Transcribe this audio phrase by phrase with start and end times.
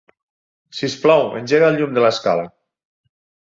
[0.77, 2.51] Sisplau, engega el llum de l'escala.